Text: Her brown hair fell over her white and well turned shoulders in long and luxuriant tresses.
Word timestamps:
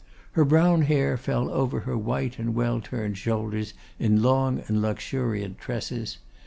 Her 0.31 0.43
brown 0.43 0.81
hair 0.81 1.15
fell 1.15 1.51
over 1.51 1.81
her 1.81 1.95
white 1.95 2.39
and 2.39 2.55
well 2.55 2.81
turned 2.81 3.19
shoulders 3.19 3.75
in 3.99 4.23
long 4.23 4.63
and 4.67 4.81
luxuriant 4.81 5.59
tresses. 5.59 6.17